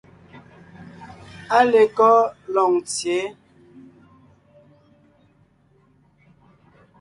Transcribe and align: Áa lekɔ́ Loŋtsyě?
Áa 1.57 1.63
lekɔ́ 1.71 2.15
Loŋtsyě? 2.53 3.19